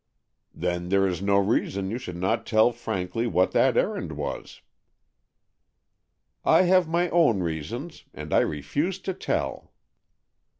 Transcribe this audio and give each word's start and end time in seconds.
"Then, 0.55 0.89
there 0.89 1.05
is 1.05 1.21
no 1.21 1.37
reason 1.37 1.91
you 1.91 1.99
should 1.99 2.15
not 2.17 2.43
tell 2.47 2.71
frankly 2.71 3.27
what 3.27 3.51
that 3.51 3.77
errand 3.77 4.13
was." 4.13 4.61
"I 6.43 6.63
have 6.63 6.87
my 6.87 7.07
own 7.09 7.43
reasons, 7.43 8.05
and 8.11 8.33
I 8.33 8.39
refuse 8.39 8.97
to 8.97 9.13
tell." 9.13 9.73